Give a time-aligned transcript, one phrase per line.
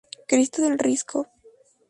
[0.25, 1.27] Cristo del Risco.